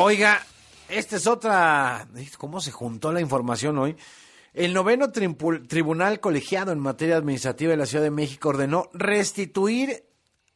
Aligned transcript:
Oiga, 0.00 0.46
esta 0.88 1.16
es 1.16 1.26
otra. 1.26 2.06
¿Cómo 2.38 2.60
se 2.60 2.70
juntó 2.70 3.10
la 3.10 3.20
información 3.20 3.78
hoy? 3.78 3.96
El 4.54 4.72
noveno 4.72 5.10
tribunal 5.10 6.20
colegiado 6.20 6.70
en 6.70 6.78
materia 6.78 7.16
administrativa 7.16 7.72
de 7.72 7.78
la 7.78 7.84
Ciudad 7.84 8.04
de 8.04 8.12
México 8.12 8.50
ordenó 8.50 8.90
restituir 8.92 10.04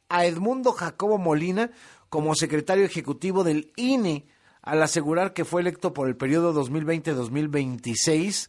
a 0.08 0.26
Edmundo 0.26 0.70
Jacobo 0.70 1.18
Molina 1.18 1.72
como 2.08 2.36
secretario 2.36 2.84
ejecutivo 2.84 3.42
del 3.42 3.72
INE 3.74 4.28
al 4.62 4.80
asegurar 4.80 5.32
que 5.32 5.44
fue 5.44 5.62
electo 5.62 5.92
por 5.92 6.06
el 6.06 6.14
periodo 6.14 6.54
2020-2026 6.64 8.48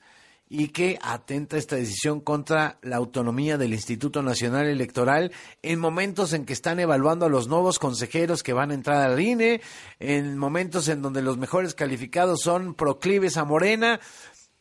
y 0.56 0.68
que 0.68 1.00
atenta 1.02 1.58
esta 1.58 1.78
decisión 1.78 2.22
contra 2.22 2.78
la 2.84 2.98
autonomía 2.98 3.58
del 3.58 3.74
Instituto 3.74 4.22
Nacional 4.22 4.68
Electoral 4.68 5.32
en 5.64 5.80
momentos 5.80 6.32
en 6.32 6.46
que 6.46 6.54
están 6.54 6.80
evaluando 6.80 7.26
a 7.26 7.30
los 7.30 7.48
nuevos 7.48 7.80
consejeros 7.80 8.44
que 8.44 8.54
van 8.54 8.70
a 8.70 8.76
entrar 8.76 9.02
al 9.02 9.20
INE, 9.20 9.62
en 10.00 10.38
momentos 10.38 10.90
en 10.90 11.02
donde 11.02 11.24
los 11.24 11.40
mejores 11.40 11.74
calificados 11.74 12.42
son 12.44 12.76
proclives 12.76 13.38
a 13.38 13.46
Morena. 13.46 14.00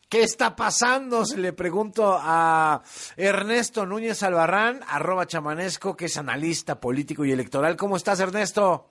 ¿Qué 0.09 0.23
está 0.23 0.55
pasando? 0.55 1.25
Se 1.25 1.37
le 1.37 1.53
pregunto 1.53 2.17
a 2.19 2.81
Ernesto 3.15 3.85
Núñez 3.85 4.23
Albarrán, 4.23 4.79
arroba 4.87 5.27
chamanesco, 5.27 5.95
que 5.95 6.05
es 6.05 6.17
analista 6.17 6.79
político 6.79 7.23
y 7.23 7.31
electoral. 7.31 7.75
¿Cómo 7.75 7.97
estás, 7.97 8.19
Ernesto? 8.19 8.89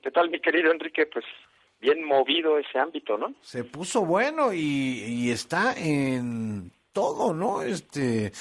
¿Qué 0.00 0.12
tal, 0.12 0.30
mi 0.30 0.40
querido 0.40 0.70
Enrique? 0.70 1.06
Pues 1.06 1.24
bien 1.80 2.04
movido 2.04 2.58
ese 2.58 2.78
ámbito, 2.78 3.18
¿no? 3.18 3.34
Se 3.40 3.64
puso 3.64 4.04
bueno 4.04 4.52
y, 4.52 5.30
está 5.30 5.74
en 5.76 6.70
todo, 6.92 7.34
¿no? 7.34 7.62
Este 7.62 8.32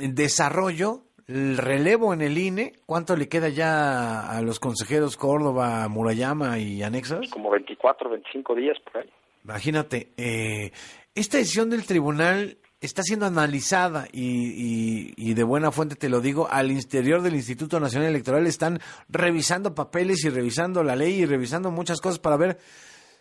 en 0.00 0.14
desarrollo, 0.14 1.02
el 1.28 1.56
relevo 1.56 2.12
en 2.12 2.20
el 2.20 2.36
INE, 2.36 2.72
¿cuánto 2.86 3.16
le 3.16 3.28
queda 3.28 3.48
ya 3.48 4.28
a 4.28 4.42
los 4.42 4.58
consejeros 4.58 5.16
Córdoba, 5.16 5.86
Murayama 5.88 6.58
y 6.58 6.82
anexas? 6.82 7.30
Como 7.30 7.50
24, 7.50 8.10
25 8.10 8.54
días 8.56 8.76
por 8.80 9.02
ahí. 9.02 9.10
Imagínate, 9.44 10.08
eh, 10.16 10.72
esta 11.14 11.38
decisión 11.38 11.70
del 11.70 11.86
tribunal 11.86 12.58
está 12.84 13.02
siendo 13.02 13.26
analizada 13.26 14.06
y, 14.12 15.34
de 15.34 15.42
buena 15.42 15.72
fuente 15.72 15.96
te 15.96 16.08
lo 16.08 16.20
digo, 16.20 16.48
al 16.50 16.70
interior 16.70 17.22
del 17.22 17.34
Instituto 17.34 17.80
Nacional 17.80 18.10
Electoral 18.10 18.46
están 18.46 18.78
revisando 19.08 19.74
papeles 19.74 20.24
y 20.24 20.30
revisando 20.30 20.82
la 20.82 20.94
ley 20.94 21.22
y 21.22 21.26
revisando 21.26 21.70
muchas 21.70 22.00
cosas 22.00 22.18
para 22.18 22.36
ver 22.36 22.58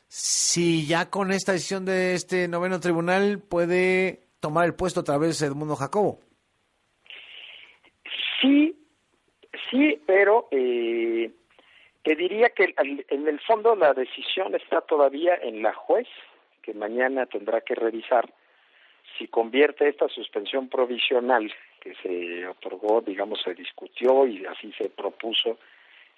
si 0.08 0.86
ya 0.86 1.10
con 1.10 1.32
esta 1.32 1.54
decisión 1.54 1.86
de 1.86 2.14
este 2.14 2.48
noveno 2.48 2.80
tribunal 2.80 3.40
puede 3.40 4.28
tomar 4.40 4.66
el 4.66 4.76
puesto 4.76 5.00
otra 5.00 5.18
vez 5.18 5.42
Edmundo 5.42 5.76
Jacobo. 5.76 6.20
Sí, 8.42 8.76
sí, 9.72 10.00
pero 10.06 10.50
eh, 10.52 11.32
te 12.04 12.16
diría 12.16 12.50
que 12.50 12.76
en 12.78 13.28
el 13.28 13.40
fondo 13.40 13.76
la 13.76 13.94
decisión 13.94 14.54
está 14.56 14.82
todavía 14.82 15.36
en 15.42 15.64
la 15.64 15.74
juez, 15.74 16.08
que 16.62 16.74
mañana 16.74 17.26
tendrá 17.26 17.62
que 17.62 17.76
revisar 17.76 18.30
si 19.18 19.28
convierte 19.28 19.88
esta 19.88 20.08
suspensión 20.10 20.70
provisional 20.70 21.52
que 21.80 21.94
se 21.96 22.48
otorgó, 22.48 23.02
digamos, 23.02 23.42
se 23.42 23.54
discutió 23.54 24.26
y 24.26 24.46
así 24.46 24.72
se 24.74 24.90
propuso 24.90 25.60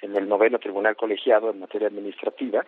en 0.01 0.15
el 0.15 0.27
noveno 0.27 0.59
tribunal 0.59 0.95
colegiado 0.95 1.49
en 1.49 1.59
materia 1.59 1.87
administrativa, 1.87 2.65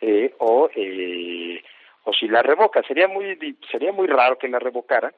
eh, 0.00 0.34
o, 0.38 0.68
eh, 0.74 1.62
o 2.04 2.12
si 2.12 2.28
la 2.28 2.42
revoca. 2.42 2.82
Sería 2.82 3.08
muy, 3.08 3.38
sería 3.70 3.92
muy 3.92 4.06
raro 4.06 4.38
que 4.38 4.48
la 4.48 4.58
revocara, 4.58 5.12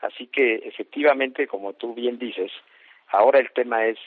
así 0.00 0.26
que 0.28 0.56
efectivamente, 0.56 1.46
como 1.46 1.74
tú 1.74 1.94
bien 1.94 2.18
dices, 2.18 2.52
ahora 3.08 3.38
el 3.38 3.50
tema 3.52 3.86
es, 3.86 3.98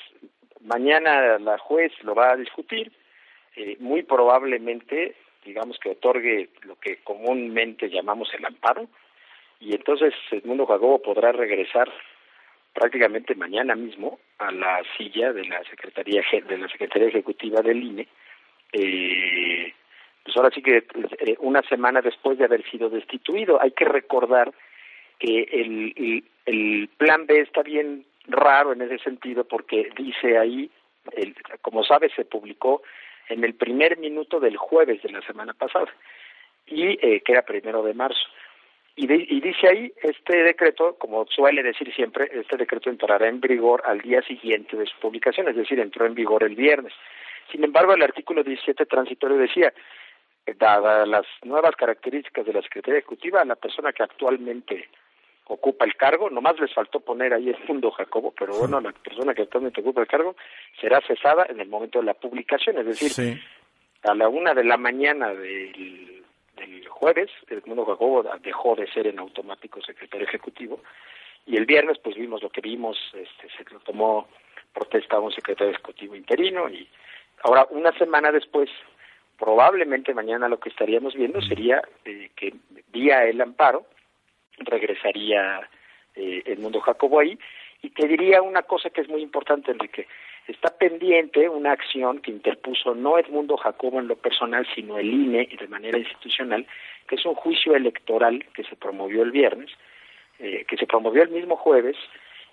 mañana 0.61 1.37
la 1.39 1.57
juez 1.57 1.91
lo 2.03 2.15
va 2.15 2.31
a 2.31 2.37
discutir, 2.37 2.91
eh, 3.55 3.77
muy 3.79 4.03
probablemente, 4.03 5.15
digamos 5.43 5.77
que 5.79 5.91
otorgue 5.91 6.49
lo 6.63 6.75
que 6.77 6.97
comúnmente 7.03 7.89
llamamos 7.89 8.33
el 8.33 8.45
amparo, 8.45 8.87
y 9.61 9.73
entonces 9.73 10.13
Edmundo 10.31 10.65
Jacobo 10.65 11.01
podrá 11.01 11.31
regresar 11.31 11.89
prácticamente 12.73 13.35
mañana 13.35 13.75
mismo 13.75 14.19
a 14.39 14.51
la 14.51 14.81
silla 14.97 15.31
de 15.31 15.45
la 15.45 15.63
secretaría 15.63 16.21
de 16.31 16.57
la 16.57 16.67
secretaría 16.67 17.07
ejecutiva 17.07 17.61
del 17.61 17.81
INE 17.83 18.07
eh, 18.73 19.73
pues 20.23 20.37
ahora 20.37 20.49
sí 20.53 20.61
que 20.61 20.77
eh, 20.77 21.35
una 21.39 21.61
semana 21.63 22.01
después 22.01 22.37
de 22.37 22.45
haber 22.45 22.63
sido 22.69 22.89
destituido. 22.89 23.61
Hay 23.61 23.71
que 23.71 23.85
recordar 23.85 24.53
que 25.19 25.43
el, 25.51 26.23
el, 26.45 26.89
plan 26.97 27.25
B 27.25 27.39
está 27.41 27.61
bien 27.61 28.05
raro 28.27 28.73
en 28.73 28.81
ese 28.81 28.99
sentido 28.99 29.43
porque 29.45 29.89
dice 29.95 30.37
ahí 30.37 30.69
el, 31.13 31.35
como 31.61 31.83
sabes 31.83 32.11
se 32.15 32.25
publicó 32.25 32.81
en 33.29 33.43
el 33.43 33.55
primer 33.55 33.97
minuto 33.97 34.39
del 34.39 34.57
jueves 34.57 35.01
de 35.01 35.11
la 35.11 35.21
semana 35.21 35.53
pasada 35.53 35.91
y 36.67 36.97
eh, 37.05 37.21
que 37.21 37.31
era 37.31 37.43
primero 37.43 37.83
de 37.83 37.93
marzo 37.93 38.21
y, 38.95 39.07
dice 39.07 39.67
ahí, 39.67 39.93
este 40.03 40.43
decreto, 40.43 40.95
como 40.97 41.25
suele 41.27 41.63
decir 41.63 41.93
siempre, 41.93 42.29
este 42.33 42.57
decreto 42.57 42.89
entrará 42.89 43.27
en 43.27 43.39
vigor 43.39 43.81
al 43.85 44.01
día 44.01 44.21
siguiente 44.21 44.75
de 44.75 44.85
su 44.85 44.99
publicación, 44.99 45.47
es 45.47 45.55
decir, 45.55 45.79
entró 45.79 46.05
en 46.05 46.13
vigor 46.13 46.43
el 46.43 46.55
viernes. 46.55 46.93
Sin 47.51 47.63
embargo, 47.63 47.93
el 47.93 48.03
artículo 48.03 48.43
17 48.43 48.85
transitorio 48.85 49.37
decía, 49.37 49.73
dadas 50.57 51.07
las 51.07 51.25
nuevas 51.43 51.75
características 51.75 52.45
de 52.45 52.53
la 52.53 52.61
Secretaría 52.61 52.99
Ejecutiva, 52.99 53.45
la 53.45 53.55
persona 53.55 53.93
que 53.93 54.03
actualmente 54.03 54.89
ocupa 55.45 55.85
el 55.85 55.95
cargo, 55.95 56.29
nomás 56.29 56.59
les 56.59 56.73
faltó 56.73 56.99
poner 56.99 57.33
ahí 57.33 57.49
el 57.49 57.57
mundo 57.67 57.91
Jacobo, 57.91 58.33
pero 58.37 58.55
bueno, 58.57 58.79
la 58.79 58.91
persona 58.91 59.33
que 59.33 59.43
actualmente 59.43 59.81
ocupa 59.81 60.01
el 60.01 60.07
cargo 60.07 60.35
será 60.79 61.01
cesada 61.07 61.45
en 61.49 61.59
el 61.59 61.67
momento 61.67 61.99
de 61.99 62.05
la 62.05 62.13
publicación, 62.13 62.77
es 62.77 62.85
decir, 62.85 63.41
a 64.03 64.15
la 64.15 64.29
una 64.29 64.53
de 64.53 64.63
la 64.63 64.77
mañana 64.77 65.33
del 65.33 66.20
el 66.61 66.87
jueves, 66.87 67.29
Edmundo 67.49 67.85
Jacobo 67.85 68.23
dejó 68.41 68.75
de 68.75 68.87
ser 68.91 69.07
en 69.07 69.19
automático 69.19 69.81
secretario 69.81 70.27
ejecutivo 70.27 70.79
y 71.45 71.57
el 71.57 71.65
viernes 71.65 71.97
pues 71.99 72.15
vimos 72.15 72.41
lo 72.41 72.49
que 72.49 72.61
vimos, 72.61 72.97
este, 73.13 73.47
se 73.57 73.73
lo 73.73 73.79
tomó 73.79 74.27
protesta 74.73 75.17
a 75.17 75.19
un 75.19 75.31
secretario 75.31 75.73
ejecutivo 75.73 76.15
interino 76.15 76.69
y 76.69 76.87
ahora 77.43 77.67
una 77.71 77.91
semana 77.97 78.31
después 78.31 78.69
probablemente 79.37 80.13
mañana 80.13 80.47
lo 80.47 80.59
que 80.59 80.69
estaríamos 80.69 81.15
viendo 81.15 81.41
sería 81.41 81.81
eh, 82.05 82.29
que 82.35 82.53
vía 82.91 83.25
el 83.25 83.41
amparo 83.41 83.85
regresaría 84.59 85.67
eh, 86.15 86.43
Edmundo 86.45 86.79
Jacobo 86.81 87.19
ahí. 87.19 87.37
Y 87.81 87.89
te 87.89 88.07
diría 88.07 88.41
una 88.41 88.63
cosa 88.63 88.89
que 88.89 89.01
es 89.01 89.09
muy 89.09 89.21
importante 89.21 89.71
Enrique 89.71 90.07
está 90.51 90.77
pendiente 90.77 91.49
una 91.49 91.71
acción 91.71 92.19
que 92.19 92.31
interpuso 92.31 92.95
no 92.95 93.17
Edmundo 93.17 93.57
Jacobo 93.57 93.99
en 93.99 94.07
lo 94.07 94.15
personal, 94.15 94.67
sino 94.75 94.97
el 94.97 95.11
INE 95.11 95.49
de 95.59 95.67
manera 95.67 95.97
institucional, 95.97 96.65
que 97.07 97.15
es 97.15 97.25
un 97.25 97.35
juicio 97.35 97.75
electoral 97.75 98.45
que 98.53 98.63
se 98.63 98.75
promovió 98.75 99.23
el 99.23 99.31
viernes, 99.31 99.69
eh, 100.39 100.65
que 100.67 100.77
se 100.77 100.87
promovió 100.87 101.23
el 101.23 101.29
mismo 101.29 101.55
jueves 101.55 101.95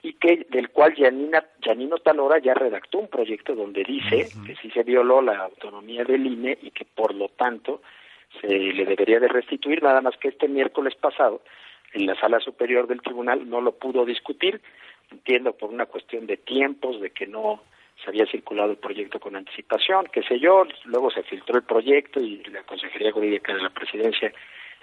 y 0.02 0.12
que 0.14 0.46
del 0.50 0.70
cual 0.70 0.94
Janina, 0.96 1.44
Janino 1.60 1.98
Talora 1.98 2.38
ya 2.38 2.54
redactó 2.54 2.98
un 2.98 3.08
proyecto 3.08 3.54
donde 3.54 3.82
dice 3.82 4.28
que 4.46 4.54
sí 4.56 4.70
se 4.70 4.84
violó 4.84 5.20
la 5.20 5.38
autonomía 5.38 6.04
del 6.04 6.26
INE 6.26 6.58
y 6.62 6.70
que 6.70 6.84
por 6.84 7.14
lo 7.14 7.28
tanto 7.28 7.82
se 8.40 8.48
le 8.48 8.84
debería 8.84 9.18
de 9.18 9.28
restituir, 9.28 9.82
nada 9.82 10.00
más 10.00 10.16
que 10.18 10.28
este 10.28 10.48
miércoles 10.48 10.94
pasado 10.94 11.40
en 11.94 12.06
la 12.06 12.14
sala 12.20 12.38
superior 12.40 12.86
del 12.86 13.02
tribunal 13.02 13.48
no 13.48 13.60
lo 13.60 13.72
pudo 13.72 14.04
discutir, 14.04 14.60
entiendo 15.10 15.54
por 15.54 15.70
una 15.70 15.86
cuestión 15.86 16.26
de 16.26 16.36
tiempos, 16.36 17.00
de 17.00 17.10
que 17.10 17.26
no 17.26 17.62
se 18.02 18.10
había 18.10 18.26
circulado 18.26 18.70
el 18.70 18.78
proyecto 18.78 19.18
con 19.18 19.36
anticipación, 19.36 20.06
qué 20.12 20.22
sé 20.22 20.38
yo, 20.38 20.64
luego 20.84 21.10
se 21.10 21.22
filtró 21.24 21.56
el 21.56 21.64
proyecto 21.64 22.20
y 22.20 22.42
la 22.44 22.62
Consejería 22.62 23.12
Jurídica 23.12 23.54
de 23.54 23.62
la 23.62 23.70
Presidencia 23.70 24.32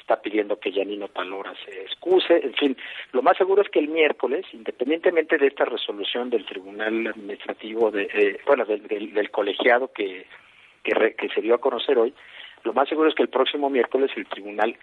está 0.05 0.21
pidiendo 0.21 0.59
que 0.59 0.71
Yanino 0.71 1.07
Palora 1.07 1.53
se 1.65 1.81
excuse, 1.81 2.31
en 2.31 2.53
fin, 2.53 2.77
lo 3.11 3.23
más 3.23 3.35
seguro 3.37 3.63
es 3.63 3.69
que 3.69 3.79
el 3.79 3.87
miércoles, 3.87 4.45
independientemente 4.53 5.37
de 5.37 5.47
esta 5.47 5.65
resolución 5.65 6.29
del 6.29 6.45
Tribunal 6.45 7.07
Administrativo, 7.07 7.89
de, 7.89 8.03
eh, 8.13 8.39
bueno, 8.45 8.65
del, 8.65 9.31
colegiado 9.31 9.91
que, 9.91 10.27
que, 10.83 11.29
se 11.33 11.41
dio 11.41 11.55
a 11.55 11.59
conocer 11.59 11.97
hoy, 11.97 12.13
lo 12.63 12.73
más 12.73 12.87
seguro 12.87 13.09
es 13.09 13.15
que 13.15 13.23
el 13.23 13.29
próximo 13.29 13.69
miércoles 13.69 14.11
el 14.15 14.27
Tribunal 14.27 14.77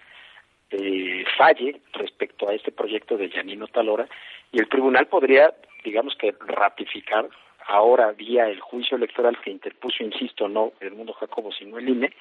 eh, 0.70 1.24
falle 1.38 1.80
respecto 1.92 2.48
a 2.48 2.54
este 2.54 2.72
proyecto 2.72 3.16
de 3.16 3.28
Yanino 3.28 3.68
Talora 3.68 4.08
y 4.50 4.58
el 4.58 4.68
Tribunal 4.68 5.06
podría, 5.06 5.54
digamos 5.84 6.16
que, 6.16 6.34
ratificar 6.46 7.28
ahora 7.66 8.12
vía 8.12 8.48
el 8.48 8.60
juicio 8.60 8.96
electoral 8.96 9.38
que 9.40 9.50
interpuso, 9.50 10.02
insisto, 10.02 10.48
no 10.48 10.72
el 10.80 10.92
mundo 10.92 11.12
Jacobo, 11.12 11.52
sino 11.52 11.78
el 11.78 11.88
INE, 11.88 12.12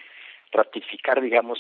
ratificar, 0.52 1.22
digamos, 1.22 1.60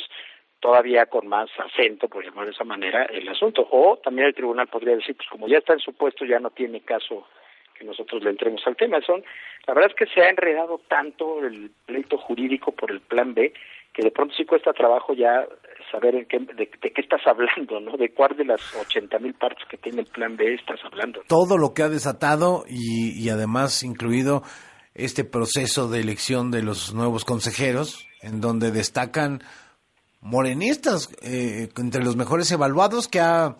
todavía 0.59 1.07
con 1.07 1.27
más 1.27 1.49
acento, 1.57 2.07
por 2.07 2.23
llamarlo 2.23 2.45
de 2.45 2.55
esa 2.55 2.63
manera, 2.63 3.05
el 3.05 3.27
asunto. 3.27 3.67
O 3.71 3.97
también 3.97 4.27
el 4.27 4.35
tribunal 4.35 4.67
podría 4.67 4.95
decir, 4.95 5.15
pues 5.15 5.27
como 5.29 5.47
ya 5.47 5.57
está 5.57 5.73
en 5.73 5.79
su 5.79 5.93
puesto, 5.93 6.25
ya 6.25 6.39
no 6.39 6.51
tiene 6.51 6.81
caso 6.81 7.27
que 7.73 7.83
nosotros 7.83 8.23
le 8.23 8.29
entremos 8.29 8.65
al 8.67 8.75
tema. 8.75 9.01
Son, 9.01 9.23
la 9.65 9.73
verdad 9.73 9.91
es 9.91 9.95
que 9.95 10.13
se 10.13 10.21
ha 10.21 10.29
enredado 10.29 10.79
tanto 10.87 11.43
el 11.43 11.71
pleito 11.85 12.17
jurídico 12.17 12.71
por 12.71 12.91
el 12.91 13.01
plan 13.01 13.33
B 13.33 13.53
que 13.93 14.03
de 14.03 14.11
pronto 14.11 14.33
sí 14.35 14.45
cuesta 14.45 14.73
trabajo 14.73 15.13
ya 15.13 15.45
saber 15.91 16.15
en 16.15 16.25
qué, 16.25 16.39
de, 16.39 16.67
qué 16.67 17.01
estás 17.01 17.21
hablando, 17.25 17.79
¿no? 17.79 17.97
De 17.97 18.09
cuál 18.13 18.35
de 18.37 18.45
las 18.45 18.61
80 18.75 19.19
mil 19.19 19.33
partes 19.33 19.67
que 19.69 19.77
tiene 19.77 20.01
el 20.01 20.07
plan 20.07 20.37
B 20.37 20.53
estás 20.53 20.79
hablando. 20.85 21.21
Todo 21.27 21.57
lo 21.57 21.73
que 21.73 21.83
ha 21.83 21.89
desatado 21.89 22.63
y, 22.67 23.11
y 23.21 23.29
además 23.29 23.83
incluido 23.83 24.43
este 24.95 25.23
proceso 25.23 25.89
de 25.89 25.99
elección 25.99 26.51
de 26.51 26.63
los 26.63 26.93
nuevos 26.93 27.25
consejeros, 27.25 28.07
en 28.21 28.41
donde 28.41 28.71
destacan 28.71 29.41
morenistas 30.21 31.09
eh, 31.23 31.69
entre 31.77 32.03
los 32.03 32.15
mejores 32.15 32.51
evaluados 32.51 33.07
que 33.07 33.19
ha 33.19 33.55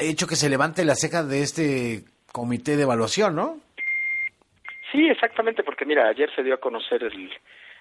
hecho 0.00 0.26
que 0.26 0.36
se 0.36 0.50
levante 0.50 0.84
la 0.84 0.96
ceja 0.96 1.22
de 1.22 1.42
este 1.42 2.04
comité 2.32 2.76
de 2.76 2.82
evaluación, 2.82 3.36
¿no? 3.36 3.60
Sí, 4.92 5.06
exactamente, 5.08 5.62
porque 5.62 5.84
mira, 5.84 6.08
ayer 6.08 6.28
se 6.34 6.42
dio 6.42 6.54
a 6.54 6.60
conocer 6.60 7.02
el, 7.02 7.30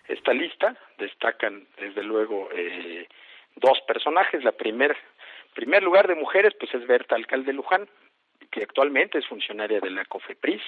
esta 0.07 0.33
lista, 0.33 0.75
destacan 0.97 1.65
desde 1.79 2.03
luego 2.03 2.49
eh, 2.53 3.07
dos 3.55 3.79
personajes, 3.87 4.43
la 4.43 4.51
primer 4.51 4.95
primer 5.53 5.83
lugar 5.83 6.07
de 6.07 6.15
mujeres 6.15 6.53
pues 6.59 6.73
es 6.73 6.85
Berta 6.85 7.15
Alcalde 7.15 7.53
Luján, 7.53 7.87
que 8.51 8.63
actualmente 8.63 9.17
es 9.17 9.27
funcionaria 9.27 9.79
de 9.79 9.89
la 9.89 10.05
COFEPRIS, 10.05 10.61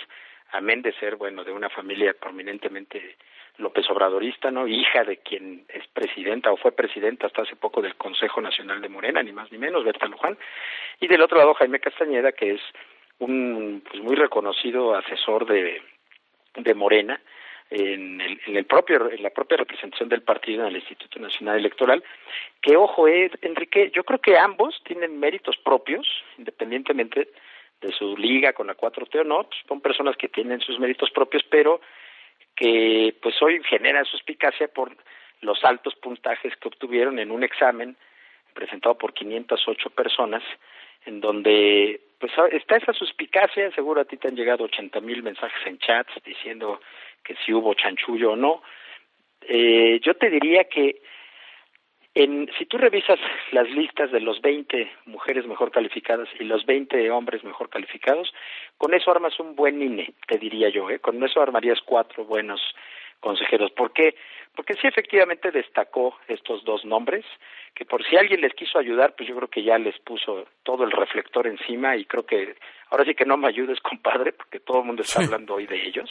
amén 0.52 0.82
de 0.82 0.94
ser, 0.94 1.18
bueno, 1.18 1.44
de 1.44 1.52
una 1.52 1.70
familia 1.70 2.14
prominentemente 2.14 3.18
López 3.58 3.90
Obradorista, 3.90 4.52
¿no? 4.52 4.68
Hija 4.68 5.04
de 5.04 5.18
quien 5.18 5.66
es 5.68 5.86
presidenta 5.88 6.52
o 6.52 6.58
fue 6.58 6.72
presidenta 6.72 7.28
hasta 7.28 7.42
hace 7.42 7.56
poco 7.56 7.82
del 7.82 7.96
Consejo 7.96 8.40
Nacional 8.40 8.82
de 8.82 8.90
Morena, 8.90 9.22
ni 9.24 9.32
más 9.32 9.52
ni 9.52 9.58
menos, 9.58 9.84
Berta 9.84 10.08
Luján. 10.08 10.38
Y 11.00 11.08
del 11.08 11.22
otro 11.22 11.38
lado, 11.38 11.54
Jaime 11.56 11.80
Castañeda, 11.80 12.32
que 12.32 12.52
es 12.52 12.62
un 13.20 13.84
pues, 13.90 14.02
muy 14.04 14.16
reconocido 14.16 14.96
asesor 14.96 15.48
de, 15.48 15.82
de 16.56 16.74
Morena, 16.76 17.20
en, 17.70 18.22
el, 18.22 18.40
en, 18.46 18.56
el 18.56 18.66
propio, 18.66 19.10
en 19.10 19.22
la 19.22 19.30
propia 19.30 19.58
representación 19.58 20.10
del 20.10 20.22
partido 20.22 20.62
en 20.62 20.70
el 20.70 20.78
Instituto 20.78 21.20
Nacional 21.20 21.58
Electoral, 21.58 22.04
que 22.62 22.78
ojo, 22.78 23.08
eh, 23.08 23.32
Enrique, 23.42 23.92
yo 23.94 24.04
creo 24.04 24.20
que 24.20 24.38
ambos 24.38 24.82
tienen 24.84 25.20
méritos 25.20 25.58
propios, 25.58 26.08
independientemente 26.38 27.30
de 27.82 27.92
su 27.92 28.18
liga 28.18 28.54
con 28.54 28.68
la 28.68 28.76
4T 28.76 29.22
o 29.22 29.24
no, 29.24 29.44
pues, 29.44 29.60
son 29.68 29.82
personas 29.82 30.16
que 30.18 30.30
tienen 30.30 30.62
sus 30.62 30.80
méritos 30.80 31.12
propios, 31.12 31.44
pero 31.50 31.82
que 32.56 33.16
pues 33.22 33.40
hoy 33.42 33.62
generan 33.64 34.06
suspicacia 34.06 34.68
por 34.68 34.96
los 35.42 35.64
altos 35.64 35.96
puntajes 35.96 36.56
que 36.56 36.68
obtuvieron 36.68 37.20
en 37.20 37.32
un 37.32 37.44
examen 37.44 37.96
presentado 38.54 38.98
por 38.98 39.14
508 39.14 39.92
personas, 39.92 40.42
en 41.06 41.22
donde 41.22 42.02
pues 42.20 42.32
está 42.52 42.78
esa 42.78 42.94
suspicacia, 42.94 43.72
seguro 43.72 44.02
a 44.02 44.06
ti 44.06 44.18
te 44.18 44.28
han 44.28 44.36
llegado 44.36 44.64
80 44.64 45.00
mil 45.02 45.22
mensajes 45.22 45.60
en 45.68 45.78
chats 45.78 46.12
diciendo 46.26 46.82
que 47.28 47.36
si 47.46 47.54
hubo 47.54 47.74
chanchullo 47.74 48.32
o 48.32 48.36
no. 48.38 48.64
Eh, 49.42 50.00
yo 50.02 50.14
te 50.16 50.30
diría 50.30 50.64
que 50.64 51.02
en, 52.16 52.50
si 52.58 52.66
tú 52.66 52.78
revisas 52.78 53.20
las 53.52 53.70
listas 53.70 54.12
de 54.12 54.22
los 54.22 54.42
20 54.42 54.90
mujeres 55.06 55.46
mejor 55.46 55.72
calificadas 55.72 56.30
y 56.40 56.46
los 56.46 56.66
20 56.66 57.12
hombres 57.12 57.44
mejor 57.44 57.70
calificados, 57.70 58.34
con 58.78 58.94
eso 58.94 59.12
armas 59.12 59.40
un 59.40 59.56
buen 59.56 59.82
INE, 59.82 60.14
te 60.26 60.38
diría 60.38 60.70
yo, 60.70 60.90
¿eh? 60.90 61.00
con 61.00 61.22
eso 61.22 61.42
armarías 61.42 61.80
cuatro 61.86 62.24
buenos 62.24 62.62
consejeros. 63.20 63.72
¿Por 63.72 63.92
qué? 63.92 64.16
Porque 64.56 64.74
sí 64.76 64.88
efectivamente 64.88 65.52
destacó 65.52 66.18
estos 66.28 66.64
dos 66.64 66.86
nombres, 66.86 67.26
que 67.76 67.86
por 67.86 68.04
si 68.04 68.16
alguien 68.16 68.42
les 68.42 68.54
quiso 68.54 68.80
ayudar, 68.80 69.14
pues 69.16 69.30
yo 69.30 69.36
creo 69.36 69.50
que 69.50 69.64
ya 69.64 69.78
les 69.78 70.00
puso 70.00 70.48
todo 70.64 70.84
el 70.86 70.92
reflector 70.92 71.46
encima 71.46 71.96
y 71.96 72.06
creo 72.06 72.26
que 72.26 72.56
ahora 72.90 73.06
sí 73.06 73.14
que 73.14 73.26
no 73.26 73.38
me 73.38 73.48
ayudes, 73.48 73.80
compadre, 73.82 74.34
porque 74.34 74.60
todo 74.60 74.80
el 74.80 74.86
mundo 74.86 75.04
está 75.04 75.22
hablando 75.22 75.56
hoy 75.56 75.68
de 75.68 75.86
ellos. 75.86 76.10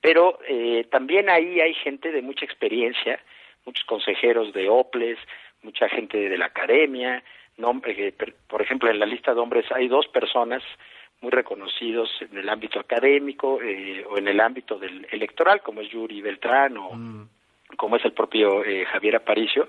Pero 0.00 0.38
eh, 0.48 0.86
también 0.90 1.28
ahí 1.28 1.60
hay 1.60 1.74
gente 1.74 2.10
de 2.10 2.22
mucha 2.22 2.44
experiencia, 2.44 3.20
muchos 3.64 3.84
consejeros 3.84 4.52
de 4.52 4.68
OPLES, 4.68 5.18
mucha 5.62 5.88
gente 5.88 6.28
de 6.28 6.38
la 6.38 6.46
academia, 6.46 7.22
eh, 7.86 8.14
por 8.48 8.62
ejemplo, 8.62 8.90
en 8.90 8.98
la 8.98 9.06
lista 9.06 9.34
de 9.34 9.40
hombres 9.40 9.66
hay 9.72 9.88
dos 9.88 10.06
personas 10.08 10.62
muy 11.20 11.30
reconocidos 11.30 12.10
en 12.20 12.38
el 12.38 12.48
ámbito 12.48 12.80
académico 12.80 13.60
eh, 13.62 14.04
o 14.08 14.16
en 14.16 14.28
el 14.28 14.40
ámbito 14.40 14.78
del 14.78 15.06
electoral, 15.10 15.60
como 15.60 15.82
es 15.82 15.90
Yuri 15.90 16.22
Beltrán 16.22 16.78
o 16.78 16.92
mm. 16.92 17.28
como 17.76 17.96
es 17.96 18.04
el 18.04 18.12
propio 18.12 18.64
eh, 18.64 18.86
Javier 18.86 19.16
Aparicio, 19.16 19.68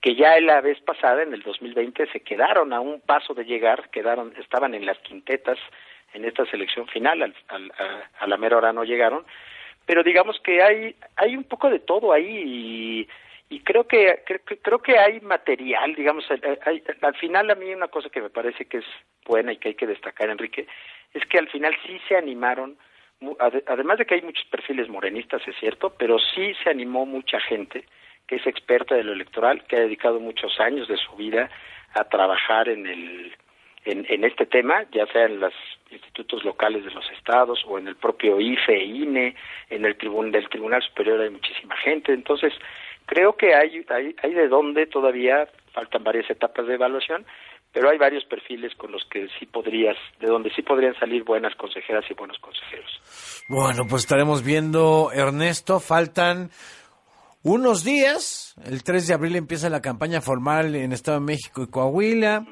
que 0.00 0.16
ya 0.16 0.40
la 0.40 0.60
vez 0.60 0.80
pasada, 0.80 1.22
en 1.22 1.32
el 1.32 1.42
2020, 1.42 2.06
se 2.10 2.20
quedaron 2.20 2.72
a 2.72 2.80
un 2.80 3.00
paso 3.00 3.34
de 3.34 3.44
llegar, 3.44 3.90
quedaron, 3.90 4.32
estaban 4.38 4.74
en 4.74 4.86
las 4.86 4.98
quintetas 4.98 5.58
en 6.12 6.24
esta 6.24 6.44
selección 6.46 6.88
final, 6.88 7.22
al, 7.22 7.34
al, 7.48 7.70
a, 7.78 8.10
a 8.18 8.26
la 8.26 8.36
mera 8.36 8.56
hora 8.56 8.72
no 8.72 8.82
llegaron, 8.82 9.24
pero 9.90 10.04
digamos 10.04 10.38
que 10.38 10.62
hay 10.62 10.94
hay 11.16 11.34
un 11.34 11.42
poco 11.42 11.68
de 11.68 11.80
todo 11.80 12.12
ahí 12.12 13.08
y, 13.50 13.56
y 13.56 13.58
creo 13.58 13.88
que 13.88 14.22
creo, 14.62 14.78
que 14.78 14.96
hay 14.96 15.20
material 15.20 15.96
digamos 15.96 16.24
hay, 16.64 16.80
al 17.00 17.16
final 17.16 17.50
a 17.50 17.56
mí 17.56 17.74
una 17.74 17.88
cosa 17.88 18.08
que 18.08 18.20
me 18.20 18.30
parece 18.30 18.66
que 18.66 18.78
es 18.78 18.84
buena 19.26 19.52
y 19.52 19.56
que 19.56 19.70
hay 19.70 19.74
que 19.74 19.88
destacar 19.88 20.30
Enrique 20.30 20.68
es 21.12 21.26
que 21.26 21.38
al 21.38 21.48
final 21.48 21.74
sí 21.84 22.00
se 22.06 22.14
animaron 22.14 22.78
además 23.66 23.98
de 23.98 24.06
que 24.06 24.14
hay 24.14 24.22
muchos 24.22 24.44
perfiles 24.44 24.88
morenistas 24.88 25.42
es 25.48 25.56
cierto 25.58 25.92
pero 25.98 26.20
sí 26.20 26.54
se 26.62 26.70
animó 26.70 27.04
mucha 27.04 27.40
gente 27.40 27.84
que 28.28 28.36
es 28.36 28.46
experta 28.46 28.94
de 28.94 29.02
lo 29.02 29.12
electoral 29.12 29.64
que 29.64 29.74
ha 29.74 29.80
dedicado 29.80 30.20
muchos 30.20 30.60
años 30.60 30.86
de 30.86 30.98
su 30.98 31.16
vida 31.16 31.50
a 31.94 32.04
trabajar 32.04 32.68
en 32.68 32.86
el 32.86 33.34
en, 33.84 34.06
en 34.08 34.24
este 34.24 34.46
tema, 34.46 34.84
ya 34.92 35.06
sea 35.06 35.24
en 35.26 35.40
los 35.40 35.54
institutos 35.90 36.44
locales 36.44 36.84
de 36.84 36.90
los 36.90 37.04
estados 37.12 37.62
o 37.66 37.78
en 37.78 37.88
el 37.88 37.96
propio 37.96 38.40
IFE, 38.40 38.84
INE, 38.84 39.34
en 39.68 39.84
el 39.84 39.96
tribunal 39.96 40.32
del 40.32 40.48
Tribunal 40.48 40.82
Superior 40.82 41.20
hay 41.20 41.30
muchísima 41.30 41.76
gente. 41.78 42.12
Entonces, 42.12 42.52
creo 43.06 43.36
que 43.36 43.54
hay, 43.54 43.84
hay, 43.88 44.14
hay 44.22 44.34
de 44.34 44.48
dónde 44.48 44.86
todavía 44.86 45.48
faltan 45.72 46.04
varias 46.04 46.30
etapas 46.30 46.66
de 46.66 46.74
evaluación, 46.74 47.24
pero 47.72 47.88
hay 47.90 47.98
varios 47.98 48.24
perfiles 48.24 48.74
con 48.76 48.92
los 48.92 49.04
que 49.10 49.28
sí 49.38 49.46
podrías, 49.46 49.96
de 50.20 50.26
donde 50.26 50.50
sí 50.50 50.62
podrían 50.62 50.98
salir 50.98 51.24
buenas 51.24 51.54
consejeras 51.54 52.04
y 52.10 52.14
buenos 52.14 52.38
consejeros. 52.38 53.44
Bueno, 53.48 53.84
pues 53.88 54.02
estaremos 54.02 54.44
viendo, 54.44 55.10
Ernesto, 55.12 55.78
faltan 55.78 56.50
unos 57.42 57.84
días, 57.84 58.54
el 58.66 58.82
3 58.82 59.06
de 59.06 59.14
abril 59.14 59.36
empieza 59.36 59.70
la 59.70 59.80
campaña 59.80 60.20
formal 60.20 60.74
en 60.74 60.92
Estado 60.92 61.20
de 61.20 61.26
México 61.26 61.62
y 61.62 61.70
Coahuila. 61.70 62.44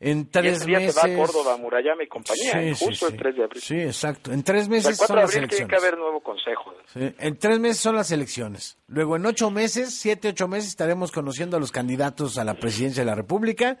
En 0.00 0.30
tres 0.30 0.66
meses. 0.66 0.94
Se 0.94 1.08
va 1.08 1.14
a 1.14 1.26
Córdoba, 1.26 1.56
Murayama 1.56 2.02
y 2.02 2.08
compañía, 2.08 2.62
¿eh? 2.62 2.74
justo 2.78 3.08
el 3.08 3.16
3 3.16 3.36
de 3.36 3.44
abril. 3.44 3.62
Sí, 3.62 3.80
exacto. 3.80 4.32
En 4.32 4.42
tres 4.42 4.68
meses 4.68 4.96
son 4.96 5.16
las 5.16 5.34
elecciones. 5.34 5.56
Tiene 5.56 5.70
que 5.70 5.76
haber 5.76 5.98
nuevo 5.98 6.20
consejo. 6.20 6.74
En 6.94 7.38
tres 7.38 7.60
meses 7.60 7.78
son 7.78 7.96
las 7.96 8.10
elecciones. 8.10 8.76
Luego, 8.88 9.16
en 9.16 9.24
ocho 9.24 9.50
meses, 9.50 9.94
siete, 9.98 10.28
ocho 10.28 10.48
meses, 10.48 10.70
estaremos 10.70 11.12
conociendo 11.12 11.56
a 11.56 11.60
los 11.60 11.72
candidatos 11.72 12.38
a 12.38 12.44
la 12.44 12.54
presidencia 12.54 13.02
de 13.02 13.06
la 13.06 13.14
República. 13.14 13.78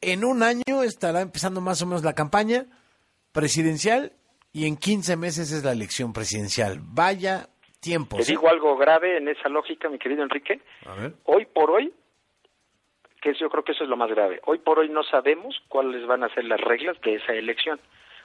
En 0.00 0.24
un 0.24 0.42
año 0.42 0.82
estará 0.82 1.20
empezando 1.20 1.60
más 1.60 1.82
o 1.82 1.86
menos 1.86 2.02
la 2.02 2.14
campaña 2.14 2.66
presidencial 3.32 4.12
y 4.52 4.66
en 4.66 4.76
15 4.76 5.16
meses 5.16 5.52
es 5.52 5.62
la 5.62 5.72
elección 5.72 6.12
presidencial. 6.12 6.80
Vaya 6.82 7.48
tiempo. 7.80 8.16
Te 8.16 8.24
digo 8.24 8.48
algo 8.48 8.76
grave 8.76 9.18
en 9.18 9.28
esa 9.28 9.48
lógica, 9.48 9.88
mi 9.88 9.98
querido 9.98 10.22
Enrique. 10.22 10.60
Hoy 11.24 11.46
por 11.46 11.70
hoy 11.70 11.92
que 13.20 13.34
yo 13.34 13.50
creo 13.50 13.64
que 13.64 13.72
eso 13.72 13.84
es 13.84 13.90
lo 13.90 13.96
más 13.96 14.10
grave. 14.10 14.40
Hoy 14.46 14.58
por 14.58 14.78
hoy 14.78 14.88
no 14.88 15.02
sabemos 15.04 15.62
cuáles 15.68 16.06
van 16.06 16.24
a 16.24 16.34
ser 16.34 16.44
las 16.44 16.60
reglas 16.60 17.00
de 17.02 17.14
esa 17.16 17.32
elección, 17.34 17.78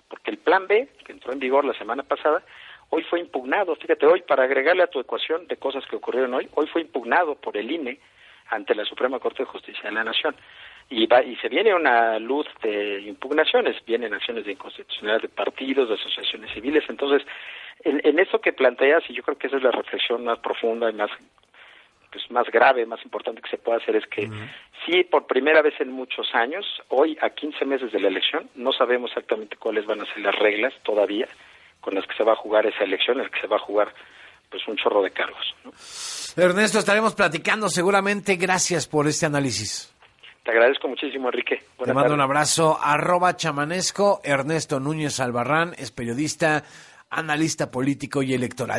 porque 0.08 0.32
el 0.32 0.38
plan 0.38 0.68
B, 0.68 0.88
que 1.06 1.12
entró 1.12 1.34
en 1.34 1.40
vigor 1.40 1.66
la 1.66 1.78
semana 1.78 2.04
pasada, 2.04 2.44
hoy 2.90 3.04
fue 3.04 3.20
impugnado. 3.20 3.76
Fíjate, 3.76 4.06
hoy 4.06 4.22
para 4.22 4.44
agregarle 4.44 4.84
a 4.84 4.88
tu 4.88 5.00
ecuación 5.00 5.48
de 5.48 5.58
cosas 5.58 5.86
que 5.88 5.96
ocurrieron 5.96 6.34
hoy, 6.34 6.50
hoy 6.56 6.68
fue 6.68 6.82
impugnado 6.82 7.36
por 7.36 7.58
el 7.58 7.70
INE 7.70 8.00
ante 8.50 8.76
la 8.76 8.86
Suprema 8.86 9.20
Corte 9.20 9.44
de 9.44 9.50
Justicia 9.50 9.90
de 9.90 9.96
la 9.96 10.04
Nación. 10.04 10.36
Y, 10.88 11.08
va, 11.08 11.24
y 11.24 11.36
se 11.38 11.50
viene 11.50 11.74
una 11.74 12.20
luz 12.20 12.46
de 12.62 13.02
impugnaciones, 13.02 13.84
vienen 13.86 14.14
acciones 14.14 14.46
de 14.46 14.52
inconstitucionalidad 14.52 15.24
de 15.24 15.30
partidos, 15.30 15.90
de 15.90 15.96
asociaciones 15.96 16.52
civiles. 16.54 16.84
Entonces, 16.88 17.28
en, 17.84 18.02
en 18.04 18.20
eso 18.20 18.40
que 18.40 18.54
planteas, 18.54 19.04
y 19.10 19.14
yo 19.14 19.24
creo 19.24 19.36
que 19.36 19.48
esa 19.48 19.58
es 19.58 19.64
la 19.64 19.72
reflexión 19.72 20.24
más 20.24 20.38
profunda 20.40 20.88
y 20.92 20.94
más 20.94 21.10
pues, 22.16 22.32
más 22.32 22.50
grave, 22.50 22.86
más 22.86 23.04
importante 23.04 23.42
que 23.42 23.50
se 23.50 23.58
puede 23.58 23.82
hacer 23.82 23.98
es 23.98 24.08
que 24.08 24.30
sí, 24.86 25.04
por 25.04 25.28
primera 25.28 25.62
vez 25.62 25.74
en 25.82 25.92
muchos 25.92 26.34
años, 26.34 26.66
hoy 26.88 27.18
a 27.22 27.30
15 27.32 27.66
meses 27.66 27.92
de 27.92 28.00
la 28.00 28.08
elección, 28.08 28.50
no 28.56 28.72
sabemos 28.72 29.12
exactamente 29.12 29.58
cuáles 29.58 29.86
van 29.86 30.00
a 30.00 30.06
ser 30.06 30.20
las 30.20 30.34
reglas 30.34 30.74
todavía 30.84 31.28
con 31.82 31.94
las 31.94 32.08
que 32.08 32.16
se 32.16 32.24
va 32.24 32.32
a 32.32 32.38
jugar 32.38 32.66
esa 32.66 32.86
elección, 32.86 33.18
en 33.18 33.24
las 33.24 33.32
que 33.32 33.42
se 33.42 33.48
va 33.48 33.58
a 33.58 33.60
jugar 33.60 33.94
pues 34.50 34.66
un 34.70 34.78
chorro 34.78 35.02
de 35.04 35.12
cargos. 35.12 35.56
Ernesto, 36.38 36.80
estaremos 36.80 37.14
platicando 37.16 37.68
seguramente. 37.68 38.38
Gracias 38.38 38.88
por 38.88 39.08
este 39.08 39.26
análisis. 39.26 39.94
Te 40.46 40.52
agradezco 40.52 40.88
muchísimo, 40.88 41.28
Enrique. 41.28 41.64
Te 41.84 41.94
mando 41.94 42.14
un 42.14 42.22
abrazo. 42.22 42.80
Arroba 42.82 43.36
chamanesco. 43.36 44.22
Ernesto 44.24 44.80
Núñez 44.80 45.20
Albarrán 45.20 45.74
es 45.78 45.92
periodista, 45.92 46.64
analista 47.10 47.70
político 47.70 48.24
y 48.24 48.34
electoral. 48.34 48.74